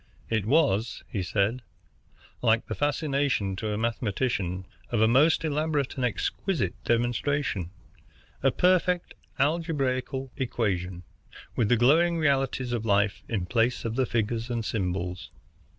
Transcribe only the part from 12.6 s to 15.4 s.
of life in place of figures and symbols.